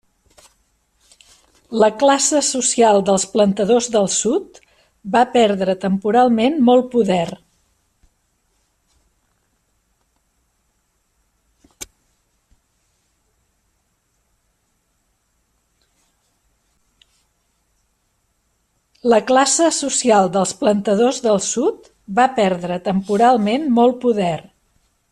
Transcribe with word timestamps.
La 1.81 1.89
classe 2.03 2.39
social 2.45 3.01
dels 3.09 3.25
plantadors 3.33 3.89
del 3.95 4.07
sud 4.13 4.57
va 5.15 5.21
perdre 5.35 5.75
temporalment 5.83 6.57
molt 6.69 6.89
poder. 6.95 7.25